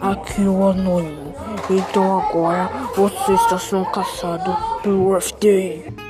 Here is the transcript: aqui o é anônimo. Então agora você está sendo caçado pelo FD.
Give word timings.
aqui 0.00 0.42
o 0.42 0.68
é 0.68 0.70
anônimo. 0.70 1.34
Então 1.70 2.20
agora 2.20 2.70
você 2.94 3.32
está 3.32 3.58
sendo 3.58 3.86
caçado 3.86 4.56
pelo 4.82 5.20
FD. 5.20 6.07